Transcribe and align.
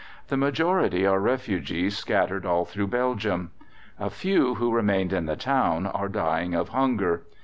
The 0.29 0.35
majority 0.35 1.05
are 1.05 1.19
refugees 1.19 1.95
scattered 1.95 2.43
all 2.43 2.65
through 2.65 2.87
Belgium. 2.87 3.51
A 3.99 4.09
few 4.09 4.55
who 4.55 4.73
remained 4.73 5.13
in 5.13 5.27
the 5.27 5.35
town 5.35 5.85
are 5.85 6.09
dying 6.09 6.55
of 6.55 6.69
hunger. 6.69 7.27